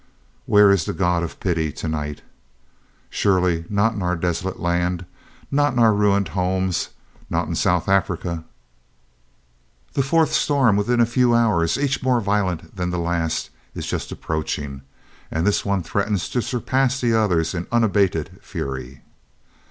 "Where 0.47 0.71
is 0.71 0.85
the 0.85 0.93
God 0.93 1.21
of 1.21 1.39
pity 1.39 1.71
to 1.73 1.87
night? 1.87 2.23
"Surely 3.11 3.65
not 3.69 3.93
in 3.93 4.01
our 4.01 4.15
desolate 4.15 4.59
land, 4.59 5.05
not 5.51 5.73
in 5.73 5.77
our 5.77 5.93
ruined 5.93 6.29
homes 6.29 6.89
not 7.29 7.47
in 7.47 7.53
South 7.53 7.87
Africa! 7.87 8.43
"The 9.93 10.01
fourth 10.01 10.33
storm 10.33 10.75
within 10.75 11.01
a 11.01 11.05
few 11.05 11.35
hours, 11.35 11.77
each 11.77 12.01
more 12.01 12.19
violent 12.19 12.75
than 12.75 12.89
the 12.89 12.97
last, 12.97 13.51
is 13.75 13.85
just 13.85 14.11
approaching, 14.11 14.81
and 15.29 15.45
this 15.45 15.63
one 15.63 15.83
threatens 15.83 16.29
to 16.29 16.41
surpass 16.41 16.99
the 16.99 17.13
others 17.13 17.53
in 17.53 17.67
unabated 17.71 18.39
fury. 18.41 19.03